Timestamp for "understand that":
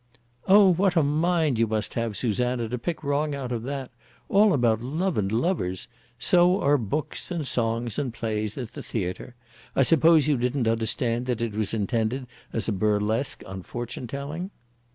10.67-11.39